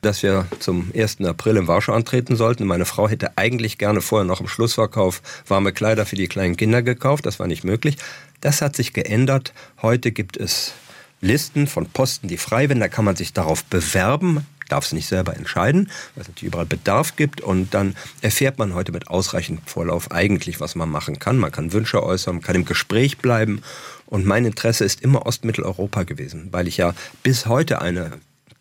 [0.03, 1.21] dass wir zum 1.
[1.23, 2.67] April in Warschau antreten sollten.
[2.67, 6.83] Meine Frau hätte eigentlich gerne vorher noch im Schlussverkauf warme Kleider für die kleinen Kinder
[6.83, 7.25] gekauft.
[7.25, 7.97] Das war nicht möglich.
[8.41, 9.55] Das hat sich geändert.
[9.81, 10.73] Heute gibt es
[11.21, 12.81] Listen von Posten, die frei werden.
[12.81, 16.65] Da kann man sich darauf bewerben darf es nicht selber entscheiden, weil es natürlich überall
[16.65, 21.37] Bedarf gibt und dann erfährt man heute mit ausreichend Vorlauf eigentlich, was man machen kann.
[21.37, 23.61] Man kann Wünsche äußern, kann im Gespräch bleiben
[24.07, 28.13] und mein Interesse ist immer Ostmitteleuropa gewesen, weil ich ja bis heute eine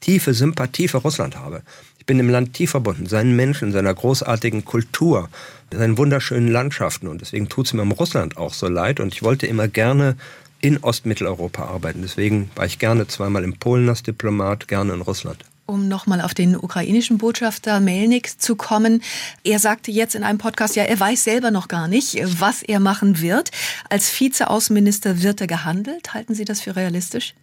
[0.02, 1.62] tiefe Sympathie für Russland habe.
[1.98, 5.30] Ich bin dem Land tief verbunden, seinen Menschen, seiner großartigen Kultur,
[5.72, 7.08] seinen wunderschönen Landschaften.
[7.08, 9.00] Und deswegen tut es mir um Russland auch so leid.
[9.00, 10.18] Und ich wollte immer gerne
[10.62, 12.02] in Ostmitteleuropa arbeiten.
[12.02, 15.46] Deswegen war ich gerne zweimal in Polen als Diplomat, gerne in Russland.
[15.68, 19.02] Um nochmal auf den ukrainischen Botschafter Melnik zu kommen.
[19.44, 22.80] Er sagte jetzt in einem Podcast, ja, er weiß selber noch gar nicht, was er
[22.80, 23.52] machen wird.
[23.90, 26.14] Als Vizeaußenminister wird er gehandelt.
[26.14, 27.36] Halten Sie das für realistisch?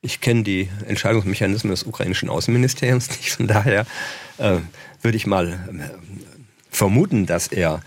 [0.00, 3.32] Ich kenne die Entscheidungsmechanismen des ukrainischen Außenministeriums nicht.
[3.32, 3.84] Von daher
[4.38, 4.58] äh,
[5.02, 5.90] würde ich mal äh,
[6.70, 7.82] vermuten, dass er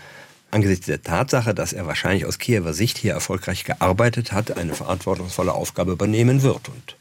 [0.50, 5.52] angesichts der Tatsache, dass er wahrscheinlich aus Kiewer Sicht hier erfolgreich gearbeitet hat, eine verantwortungsvolle
[5.52, 6.68] Aufgabe übernehmen wird.
[6.68, 6.96] Und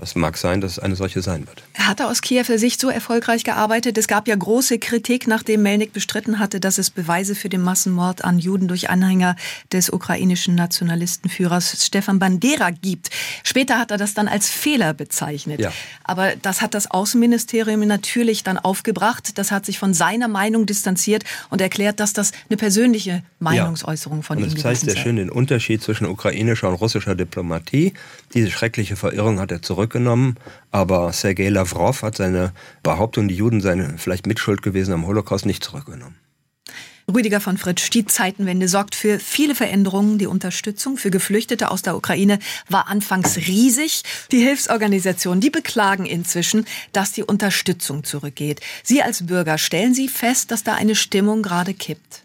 [0.00, 1.62] es mag sein, dass es eine solche sein wird.
[1.74, 3.98] Er hatte aus Kiewer Sicht so erfolgreich gearbeitet.
[3.98, 8.24] Es gab ja große Kritik, nachdem Melnik bestritten hatte, dass es Beweise für den Massenmord
[8.24, 9.36] an Juden durch Anhänger
[9.72, 13.10] des ukrainischen Nationalistenführers Stefan Bandera gibt.
[13.42, 15.60] Später hat er das dann als Fehler bezeichnet.
[15.60, 15.72] Ja.
[16.04, 19.38] Aber das hat das Außenministerium natürlich dann aufgebracht.
[19.38, 24.38] Das hat sich von seiner Meinung distanziert und erklärt, dass das eine persönliche Meinungsäußerung von
[24.38, 24.56] und ihm ist.
[24.56, 27.94] Das zeigt sehr schön den Unterschied zwischen ukrainischer und russischer Diplomatie.
[28.32, 30.36] Diese schreckliche Verirrung hat er zu zurückgenommen,
[30.70, 35.64] aber Sergei Lavrov hat seine Behauptung, die Juden seien vielleicht mitschuld gewesen am Holocaust, nicht
[35.64, 36.14] zurückgenommen.
[37.12, 40.16] Rüdiger von Fritsch, die Zeitenwende sorgt für viele Veränderungen.
[40.16, 42.38] Die Unterstützung für Geflüchtete aus der Ukraine
[42.70, 44.04] war anfangs riesig.
[44.32, 48.60] Die Hilfsorganisationen, die beklagen inzwischen, dass die Unterstützung zurückgeht.
[48.82, 52.23] Sie als Bürger, stellen Sie fest, dass da eine Stimmung gerade kippt?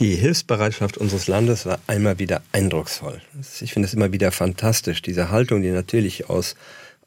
[0.00, 3.20] Die Hilfsbereitschaft unseres Landes war einmal wieder eindrucksvoll.
[3.60, 6.54] Ich finde es immer wieder fantastisch, diese Haltung, die natürlich aus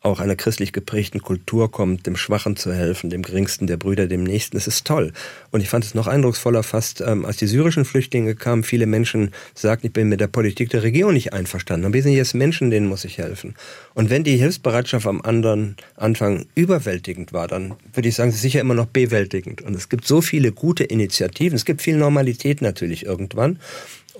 [0.01, 4.23] auch einer christlich geprägten Kultur kommt, dem Schwachen zu helfen, dem Geringsten der Brüder, dem
[4.23, 4.57] Nächsten.
[4.57, 5.13] Das ist toll.
[5.51, 9.29] Und ich fand es noch eindrucksvoller fast, ähm, als die syrischen Flüchtlinge kamen, viele Menschen
[9.53, 11.85] sagten, ich bin mit der Politik der Regierung nicht einverstanden.
[11.85, 13.53] Aber wir sind jetzt Menschen, denen muss ich helfen.
[13.93, 18.41] Und wenn die Hilfsbereitschaft am anderen Anfang überwältigend war, dann würde ich sagen, sie ist
[18.41, 19.61] sicher immer noch bewältigend.
[19.61, 21.55] Und es gibt so viele gute Initiativen.
[21.55, 23.59] Es gibt viel Normalität natürlich irgendwann.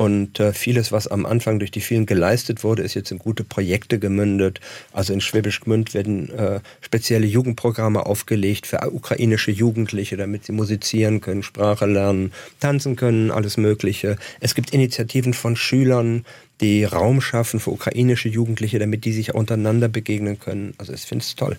[0.01, 3.43] Und äh, vieles, was am Anfang durch die vielen geleistet wurde, ist jetzt in gute
[3.43, 4.59] Projekte gemündet.
[4.93, 11.21] Also in Schwäbisch Gmünd werden äh, spezielle Jugendprogramme aufgelegt für ukrainische Jugendliche, damit sie musizieren
[11.21, 14.15] können, Sprache lernen, tanzen können, alles Mögliche.
[14.39, 16.25] Es gibt Initiativen von Schülern,
[16.61, 20.73] die Raum schaffen für ukrainische Jugendliche, damit die sich untereinander begegnen können.
[20.79, 21.57] Also ich finde es toll.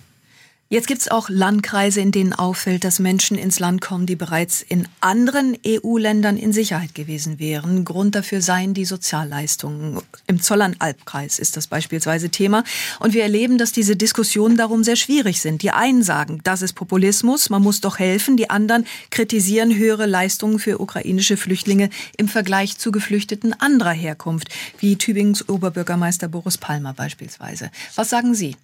[0.69, 4.63] Jetzt gibt es auch Landkreise, in denen auffällt, dass Menschen ins Land kommen, die bereits
[4.63, 7.85] in anderen EU-Ländern in Sicherheit gewesen wären.
[7.85, 10.01] Grund dafür seien die Sozialleistungen.
[10.25, 12.63] Im Zollernalbkreis ist das beispielsweise Thema.
[12.99, 15.61] Und wir erleben, dass diese Diskussionen darum sehr schwierig sind.
[15.61, 18.35] Die einen sagen, das ist Populismus, man muss doch helfen.
[18.35, 24.49] Die anderen kritisieren höhere Leistungen für ukrainische Flüchtlinge im Vergleich zu Geflüchteten anderer Herkunft,
[24.79, 27.69] wie Tübingens Oberbürgermeister Boris Palmer beispielsweise.
[27.95, 28.55] Was sagen Sie?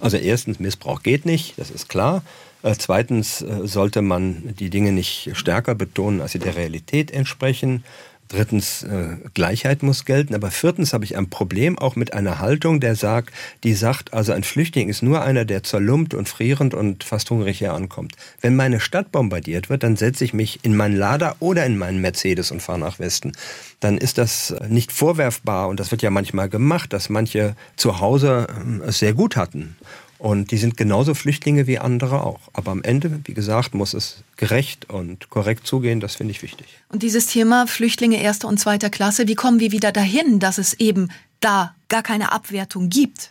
[0.00, 2.22] Also erstens, Missbrauch geht nicht, das ist klar.
[2.62, 7.84] Äh, zweitens äh, sollte man die Dinge nicht stärker betonen, als sie der Realität entsprechen.
[8.28, 10.34] Drittens, äh, Gleichheit muss gelten.
[10.34, 13.32] Aber viertens habe ich ein Problem auch mit einer Haltung, der sagt,
[13.64, 17.58] die sagt, also ein Flüchtling ist nur einer, der zerlumpt und frierend und fast hungrig
[17.58, 18.14] hier ankommt.
[18.40, 22.00] Wenn meine Stadt bombardiert wird, dann setze ich mich in meinen Lader oder in meinen
[22.00, 23.32] Mercedes und fahre nach Westen.
[23.80, 28.46] Dann ist das nicht vorwerfbar und das wird ja manchmal gemacht, dass manche zu Hause
[28.48, 29.76] äh, es sehr gut hatten
[30.18, 32.40] Und die sind genauso Flüchtlinge wie andere auch.
[32.54, 36.00] Aber am Ende, wie gesagt, muss es gerecht und korrekt zugehen.
[36.00, 36.66] Das finde ich wichtig.
[36.88, 40.74] Und dieses Thema Flüchtlinge erster und zweiter Klasse, wie kommen wir wieder dahin, dass es
[40.74, 43.30] eben da gar keine Abwertung gibt?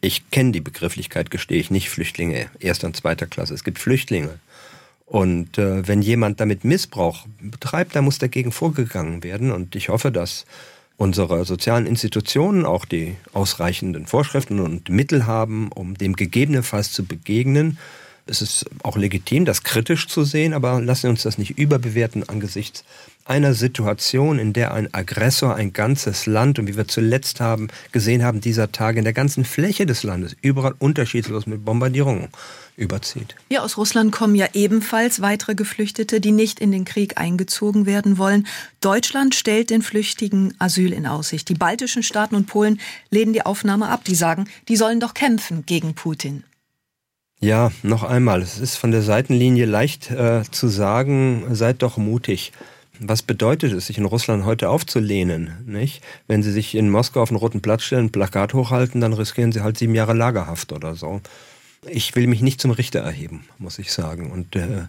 [0.00, 3.54] Ich kenne die Begrifflichkeit, gestehe ich nicht, Flüchtlinge erster und zweiter Klasse.
[3.54, 4.38] Es gibt Flüchtlinge.
[5.06, 9.52] Und äh, wenn jemand damit Missbrauch betreibt, dann muss dagegen vorgegangen werden.
[9.52, 10.46] Und ich hoffe, dass
[10.96, 17.78] unsere sozialen Institutionen auch die ausreichenden Vorschriften und Mittel haben, um dem gegebenenfalls zu begegnen.
[18.26, 22.28] Es ist auch legitim, das kritisch zu sehen, aber lassen wir uns das nicht überbewerten
[22.28, 22.84] angesichts
[23.24, 28.22] einer Situation, in der ein Aggressor ein ganzes Land und wie wir zuletzt haben gesehen
[28.22, 32.28] haben dieser Tage in der ganzen Fläche des Landes überall unterschiedlos mit Bombardierungen
[32.76, 33.36] überzieht.
[33.50, 38.18] Ja, aus Russland kommen ja ebenfalls weitere Geflüchtete, die nicht in den Krieg eingezogen werden
[38.18, 38.46] wollen.
[38.80, 41.48] Deutschland stellt den Flüchtigen Asyl in Aussicht.
[41.48, 42.80] Die baltischen Staaten und Polen
[43.10, 44.04] lehnen die Aufnahme ab.
[44.04, 46.44] Die sagen, die sollen doch kämpfen gegen Putin.
[47.40, 52.52] Ja, noch einmal, es ist von der Seitenlinie leicht äh, zu sagen, seid doch mutig.
[53.00, 55.50] Was bedeutet es, sich in Russland heute aufzulehnen?
[55.66, 56.04] Nicht?
[56.28, 59.50] Wenn Sie sich in Moskau auf den Roten Platz stellen, ein Plakat hochhalten, dann riskieren
[59.50, 61.20] Sie halt sieben Jahre Lagerhaft oder so.
[61.86, 64.30] Ich will mich nicht zum Richter erheben, muss ich sagen.
[64.30, 64.86] Und äh,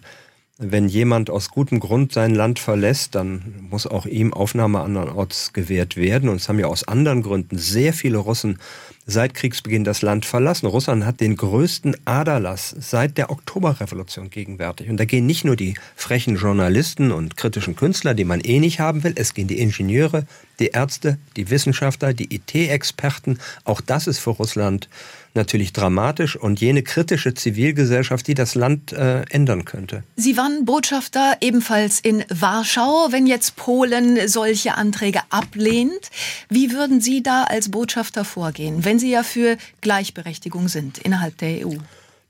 [0.58, 5.96] wenn jemand aus gutem Grund sein Land verlässt, dann muss auch ihm Aufnahme andernorts gewährt
[5.96, 6.28] werden.
[6.28, 8.60] Und es haben ja aus anderen Gründen sehr viele Russen
[9.06, 10.66] seit Kriegsbeginn das Land verlassen.
[10.66, 14.88] Russland hat den größten Aderlass seit der Oktoberrevolution gegenwärtig.
[14.88, 18.80] Und da gehen nicht nur die frechen Journalisten und kritischen Künstler, die man eh nicht
[18.80, 20.26] haben will, es gehen die Ingenieure,
[20.58, 23.38] die Ärzte, die Wissenschaftler, die IT-Experten.
[23.64, 24.88] Auch das ist für Russland
[25.34, 30.04] natürlich dramatisch und jene kritische Zivilgesellschaft, die das Land äh, ändern könnte.
[30.16, 33.08] Sie waren Botschafter ebenfalls in Warschau.
[33.10, 36.10] Wenn jetzt Polen solche Anträge ablehnt,
[36.48, 41.66] wie würden Sie da als Botschafter vorgehen, wenn Sie ja für Gleichberechtigung sind innerhalb der
[41.66, 41.74] EU?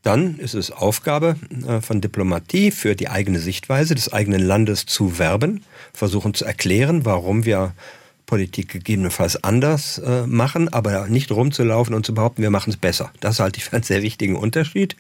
[0.03, 5.18] Dann ist es Aufgabe äh, von Diplomatie für die eigene Sichtweise des eigenen Landes zu
[5.18, 7.72] werben, versuchen zu erklären, warum wir
[8.27, 13.12] Politik gegebenenfalls anders äh, machen, aber nicht rumzulaufen und zu behaupten, wir machen es besser.
[13.20, 14.96] Das halte ich für einen sehr wichtigen Unterschied.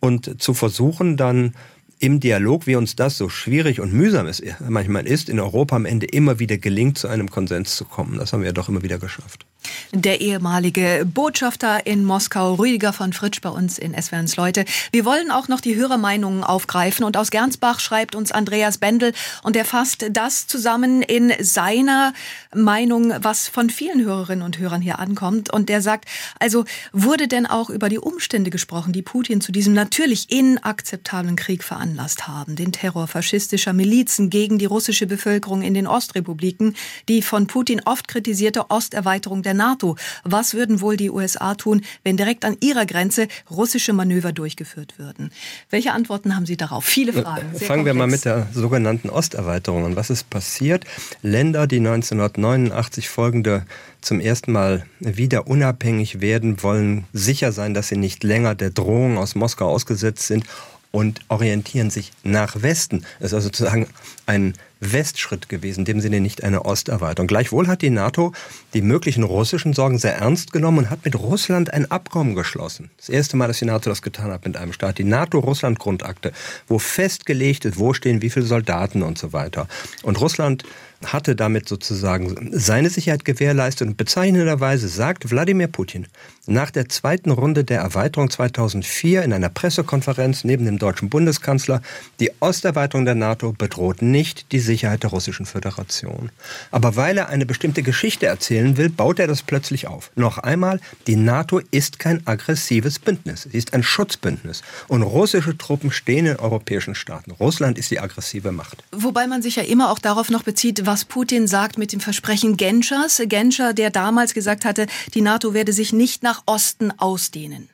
[0.00, 1.54] Und zu versuchen dann
[1.98, 5.84] im Dialog, wie uns das so schwierig und mühsam es manchmal ist, in Europa am
[5.84, 8.18] Ende immer wieder gelingt, zu einem Konsens zu kommen.
[8.18, 9.44] Das haben wir ja doch immer wieder geschafft.
[9.92, 14.64] Der ehemalige Botschafter in Moskau, Rüdiger von Fritsch, bei uns in SWRs Leute.
[14.92, 17.04] Wir wollen auch noch die Hörermeinungen aufgreifen.
[17.04, 22.12] Und aus Gernsbach schreibt uns Andreas Bendel und er fasst das zusammen in seiner
[22.54, 25.52] Meinung, was von vielen Hörerinnen und Hörern hier ankommt.
[25.52, 26.06] Und der sagt,
[26.38, 31.64] also wurde denn auch über die Umstände gesprochen, die Putin zu diesem natürlich inakzeptablen Krieg
[31.64, 32.56] veranlasst haben.
[32.56, 36.76] Den Terror faschistischer Milizen gegen die russische Bevölkerung in den Ostrepubliken,
[37.08, 39.96] die von Putin oft kritisierte Osterweiterung der NATO.
[40.24, 45.30] Was würden wohl die USA tun, wenn direkt an ihrer Grenze russische Manöver durchgeführt würden?
[45.68, 46.86] Welche Antworten haben Sie darauf?
[46.86, 47.50] Viele Fragen.
[47.52, 47.84] Sehr Fangen komplex.
[47.84, 49.96] wir mal mit der sogenannten Osterweiterung an.
[49.96, 50.84] Was ist passiert?
[51.20, 53.66] Länder, die 1989 folgende
[54.00, 59.18] zum ersten Mal wieder unabhängig werden, wollen sicher sein, dass sie nicht länger der Drohung
[59.18, 60.44] aus Moskau ausgesetzt sind
[60.90, 63.04] und orientieren sich nach Westen.
[63.18, 63.88] Das ist also sozusagen
[64.26, 67.26] ein Westschritt gewesen, in dem Sinne nicht eine Osterweiterung.
[67.26, 68.32] Gleichwohl hat die NATO
[68.74, 72.90] die möglichen russischen Sorgen sehr ernst genommen und hat mit Russland ein Abkommen geschlossen.
[72.96, 74.98] Das erste Mal, dass die NATO das getan hat mit einem Staat.
[74.98, 76.32] Die NATO-Russland-Grundakte,
[76.66, 79.68] wo festgelegt ist, wo stehen wie viele Soldaten und so weiter.
[80.02, 80.64] Und Russland
[81.04, 86.06] hatte damit sozusagen seine Sicherheit gewährleistet und bezeichnenderweise sagt Wladimir Putin
[86.48, 91.82] nach der zweiten Runde der Erweiterung 2004 in einer Pressekonferenz neben dem deutschen Bundeskanzler,
[92.20, 96.30] die Osterweiterung der NATO bedroht nicht die Sicherheit der Russischen Föderation.
[96.70, 100.10] Aber weil er eine bestimmte Geschichte erzählen will, baut er das plötzlich auf.
[100.16, 105.90] Noch einmal, die NATO ist kein aggressives Bündnis, sie ist ein Schutzbündnis und russische Truppen
[105.90, 107.30] stehen in europäischen Staaten.
[107.32, 108.82] Russland ist die aggressive Macht.
[108.92, 112.56] Wobei man sich ja immer auch darauf noch bezieht, was Putin sagt mit dem Versprechen
[112.56, 113.20] Genschers.
[113.26, 117.68] Genscher, der damals gesagt hatte, die NATO werde sich nicht nach Osten ausdehnen.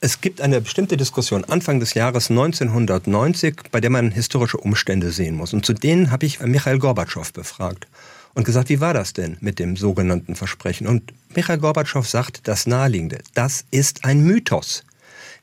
[0.00, 5.36] Es gibt eine bestimmte Diskussion Anfang des Jahres 1990, bei der man historische Umstände sehen
[5.36, 5.52] muss.
[5.52, 7.86] Und zu denen habe ich Michael Gorbatschow befragt
[8.32, 10.86] und gesagt, wie war das denn mit dem sogenannten Versprechen?
[10.86, 13.18] Und Michael Gorbatschow sagt das Naheliegende.
[13.34, 14.84] Das ist ein Mythos.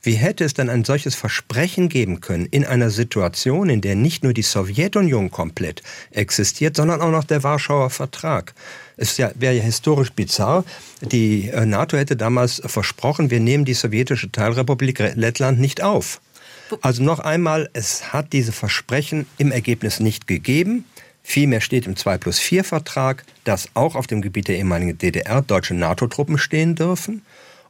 [0.02, 4.24] Wie hätte es denn ein solches Versprechen geben können in einer Situation, in der nicht
[4.24, 8.54] nur die Sowjetunion komplett existiert, sondern auch noch der Warschauer Vertrag?
[8.96, 10.64] Es ja, wäre ja historisch bizarr.
[11.02, 16.22] Die äh, NATO hätte damals versprochen, wir nehmen die sowjetische Teilrepublik Lettland nicht auf.
[16.82, 20.86] Also noch einmal, es hat diese Versprechen im Ergebnis nicht gegeben.
[21.24, 25.42] Vielmehr steht im 2 plus 4 Vertrag, dass auch auf dem Gebiet der ehemaligen DDR
[25.42, 27.24] deutsche NATO-Truppen stehen dürfen.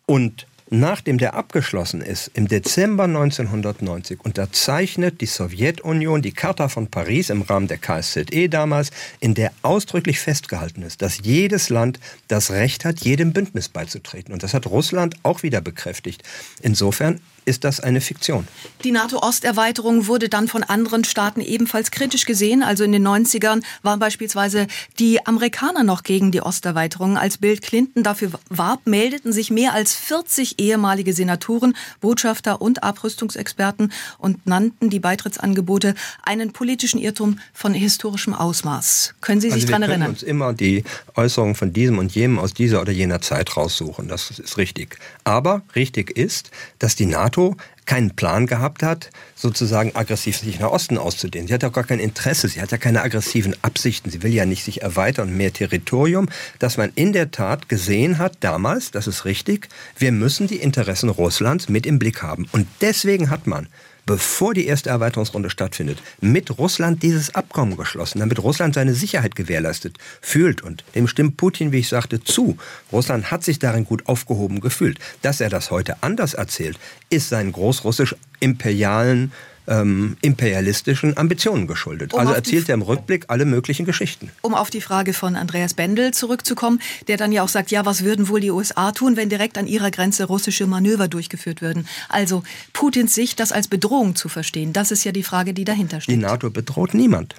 [0.05, 7.32] Und Nachdem der abgeschlossen ist, im Dezember 1990 unterzeichnet die Sowjetunion die Charta von Paris
[7.32, 12.86] im Rahmen der KSZE damals, in der ausdrücklich festgehalten ist, dass jedes Land das Recht
[12.86, 14.32] hat, jedem Bündnis beizutreten.
[14.32, 16.21] Und das hat Russland auch wieder bekräftigt.
[16.62, 18.47] Insofern ist das eine Fiktion.
[18.83, 22.62] Die NATO-Osterweiterung wurde dann von anderen Staaten ebenfalls kritisch gesehen.
[22.62, 24.67] Also in den 90ern waren beispielsweise
[24.99, 27.17] die Amerikaner noch gegen die Osterweiterung.
[27.17, 33.91] Als Bill Clinton dafür warb, meldeten sich mehr als 40 ehemalige Senatoren, Botschafter und Abrüstungsexperten
[34.19, 39.15] und nannten die Beitrittsangebote einen politischen Irrtum von historischem Ausmaß.
[39.21, 39.99] Können Sie sich also daran erinnern?
[39.99, 40.83] Wir können uns immer die
[41.15, 44.07] Äußerungen von diesem und jenem aus dieser oder jener Zeit raussuchen.
[44.07, 44.99] Das ist richtig.
[45.23, 50.69] Aber richtig ist, dass die NATO NATO keinen Plan gehabt hat, sozusagen aggressiv sich nach
[50.69, 51.47] Osten auszudehnen.
[51.47, 54.45] Sie hat ja gar kein Interesse, sie hat ja keine aggressiven Absichten, sie will ja
[54.45, 59.08] nicht sich erweitern und mehr Territorium, dass man in der Tat gesehen hat damals, das
[59.08, 62.47] ist richtig, wir müssen die Interessen Russlands mit im Blick haben.
[62.52, 63.67] Und deswegen hat man
[64.09, 69.99] bevor die erste Erweiterungsrunde stattfindet, mit Russland dieses Abkommen geschlossen, damit Russland seine Sicherheit gewährleistet
[70.19, 70.63] fühlt.
[70.63, 72.57] Und dem stimmt Putin, wie ich sagte, zu.
[72.91, 74.97] Russland hat sich darin gut aufgehoben gefühlt.
[75.21, 76.79] Dass er das heute anders erzählt,
[77.11, 79.31] ist seinen großrussisch-imperialen
[79.69, 82.13] ähm, imperialistischen Ambitionen geschuldet.
[82.13, 84.29] Um also erzählt er im Rückblick alle möglichen Geschichten.
[84.41, 88.03] Um auf die Frage von Andreas Bendel zurückzukommen, der dann ja auch sagt, ja, was
[88.03, 91.88] würden wohl die USA tun, wenn direkt an ihrer Grenze russische Manöver durchgeführt würden?
[92.10, 96.01] Also Putins Sicht, das als Bedrohung zu verstehen, das ist ja die Frage, die dahinter
[96.01, 96.15] steht.
[96.15, 97.36] Die NATO bedroht niemand.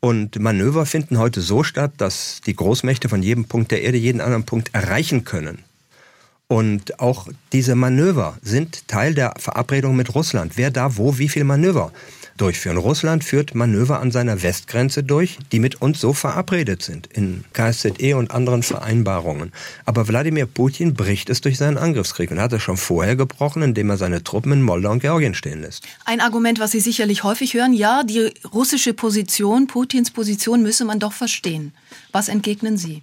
[0.00, 4.20] Und Manöver finden heute so statt, dass die Großmächte von jedem Punkt der Erde jeden
[4.20, 5.64] anderen Punkt erreichen können.
[6.48, 10.52] Und auch diese Manöver sind Teil der Verabredung mit Russland.
[10.56, 11.92] Wer da wo wie viel Manöver
[12.38, 12.78] durchführen.
[12.78, 18.16] Russland führt Manöver an seiner Westgrenze durch, die mit uns so verabredet sind in KSZE
[18.16, 19.52] und anderen Vereinbarungen.
[19.84, 23.90] Aber Wladimir Putin bricht es durch seinen Angriffskrieg und hat es schon vorher gebrochen, indem
[23.90, 25.84] er seine Truppen in Moldau und Georgien stehen lässt.
[26.04, 30.98] Ein Argument, was Sie sicherlich häufig hören, ja, die russische Position, Putins Position müsse man
[30.98, 31.74] doch verstehen.
[32.12, 33.02] Was entgegnen Sie?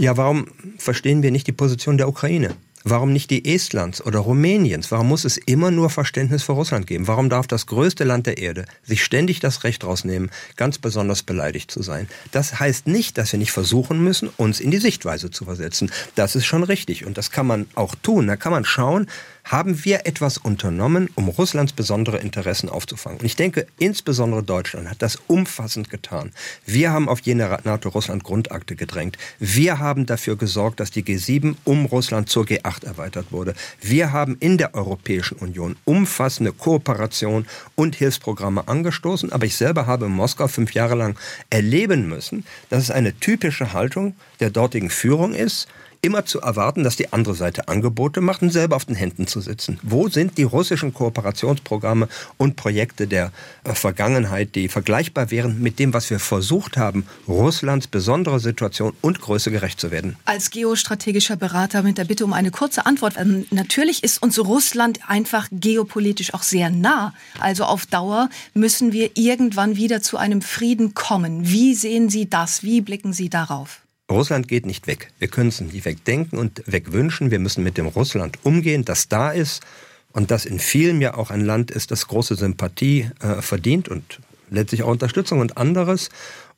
[0.00, 0.46] Ja, warum
[0.78, 2.54] verstehen wir nicht die Position der Ukraine?
[2.84, 4.92] Warum nicht die Estlands oder Rumäniens?
[4.92, 7.08] Warum muss es immer nur Verständnis für Russland geben?
[7.08, 11.72] Warum darf das größte Land der Erde sich ständig das Recht rausnehmen, ganz besonders beleidigt
[11.72, 12.06] zu sein?
[12.30, 15.90] Das heißt nicht, dass wir nicht versuchen müssen, uns in die Sichtweise zu versetzen.
[16.14, 18.28] Das ist schon richtig und das kann man auch tun.
[18.28, 19.08] Da kann man schauen,
[19.48, 23.20] haben wir etwas unternommen, um Russlands besondere Interessen aufzufangen.
[23.20, 26.32] Und ich denke, insbesondere Deutschland hat das umfassend getan.
[26.66, 29.16] Wir haben auf jene NATO-Russland-Grundakte gedrängt.
[29.38, 33.54] Wir haben dafür gesorgt, dass die G7 um Russland zur G8 erweitert wurde.
[33.80, 39.32] Wir haben in der Europäischen Union umfassende Kooperation und Hilfsprogramme angestoßen.
[39.32, 43.72] Aber ich selber habe in Moskau fünf Jahre lang erleben müssen, dass es eine typische
[43.72, 45.68] Haltung der dortigen Führung ist,
[46.00, 49.40] immer zu erwarten, dass die andere Seite Angebote macht und selber auf den Händen zu
[49.40, 49.78] sitzen.
[49.82, 53.32] Wo sind die russischen Kooperationsprogramme und Projekte der
[53.64, 59.20] äh, Vergangenheit, die vergleichbar wären mit dem, was wir versucht haben, Russlands besondere Situation und
[59.20, 60.16] Größe gerecht zu werden?
[60.24, 63.14] Als geostrategischer Berater mit der Bitte um eine kurze Antwort.
[63.16, 67.14] Ähm, natürlich ist uns Russland einfach geopolitisch auch sehr nah.
[67.40, 71.48] Also auf Dauer müssen wir irgendwann wieder zu einem Frieden kommen.
[71.48, 72.62] Wie sehen Sie das?
[72.62, 73.80] Wie blicken Sie darauf?
[74.10, 75.10] Russland geht nicht weg.
[75.18, 77.30] Wir können es nicht wegdenken und wegwünschen.
[77.30, 79.62] Wir müssen mit dem Russland umgehen, das da ist
[80.12, 84.20] und das in vielen ja auch ein Land ist, das große Sympathie äh, verdient und
[84.50, 86.08] letztlich auch Unterstützung und anderes.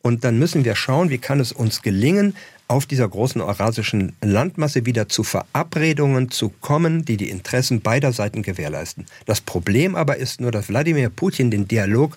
[0.03, 2.35] Und dann müssen wir schauen, wie kann es uns gelingen,
[2.69, 8.43] auf dieser großen eurasischen Landmasse wieder zu Verabredungen zu kommen, die die Interessen beider Seiten
[8.43, 9.07] gewährleisten.
[9.27, 12.17] Das Problem aber ist nur, dass Wladimir Putin den Dialog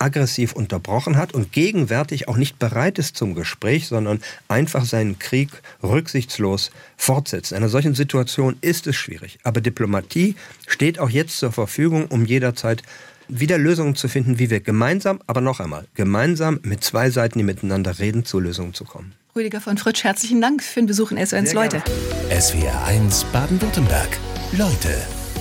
[0.00, 5.50] aggressiv unterbrochen hat und gegenwärtig auch nicht bereit ist zum Gespräch, sondern einfach seinen Krieg
[5.82, 7.52] rücksichtslos fortsetzt.
[7.52, 9.38] In einer solchen Situation ist es schwierig.
[9.42, 10.34] Aber Diplomatie
[10.66, 12.82] steht auch jetzt zur Verfügung, um jederzeit
[13.28, 17.44] wieder Lösungen zu finden, wie wir gemeinsam, aber noch einmal, gemeinsam mit zwei Seiten, die
[17.44, 19.12] miteinander reden, zu Lösungen zu kommen.
[19.36, 21.82] Rüdiger von Fritsch, herzlichen Dank für den Besuch in SW1 Leute.
[22.30, 24.08] SWR 1 Baden-Württemberg.
[24.52, 24.96] Leute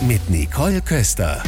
[0.08, 1.42] mit Nicole Köster.